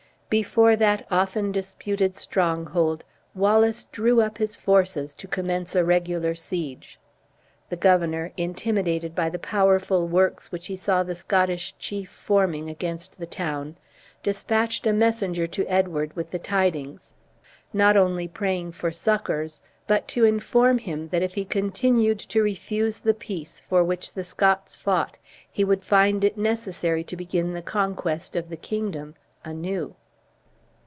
Before 0.45 0.77
that 0.77 1.05
often 1.11 1.51
disputed 1.51 2.15
stronghold, 2.15 3.03
Wallace 3.35 3.83
drew 3.91 4.21
up 4.21 4.37
his 4.37 4.55
forces 4.55 5.13
to 5.15 5.27
commence 5.27 5.75
a 5.75 5.83
regular 5.83 6.35
siege. 6.35 6.97
The 7.67 7.75
governor, 7.75 8.31
intimidated 8.37 9.13
by 9.13 9.27
the 9.29 9.37
powerful 9.39 10.07
works 10.07 10.49
which 10.49 10.67
he 10.67 10.77
saw 10.77 11.03
the 11.03 11.15
Scottish 11.15 11.75
chief 11.77 12.09
forming 12.09 12.69
against 12.69 13.17
the 13.19 13.25
town, 13.25 13.75
dispatched 14.23 14.87
a 14.87 14.93
messenger 14.93 15.47
to 15.47 15.65
Edward 15.67 16.15
with 16.15 16.31
the 16.31 16.39
tidings; 16.39 17.11
not 17.73 17.97
only 17.97 18.29
praying 18.29 18.71
for 18.71 18.89
succors, 18.89 19.59
but 19.85 20.07
to 20.07 20.23
inform 20.23 20.77
him 20.77 21.09
that 21.09 21.21
if 21.21 21.33
he 21.33 21.43
continued 21.43 22.19
to 22.19 22.41
refuse 22.41 23.01
the 23.01 23.13
peace 23.13 23.59
for 23.59 23.83
which 23.83 24.13
the 24.13 24.23
Scots 24.23 24.77
fought, 24.77 25.17
he 25.51 25.65
would 25.65 25.83
find 25.83 26.23
it 26.23 26.37
necessary 26.37 27.03
to 27.03 27.17
begin 27.17 27.51
the 27.51 27.61
conquest 27.61 28.37
of 28.37 28.47
the 28.47 28.55
kingdom 28.55 29.15
anew. 29.43 29.93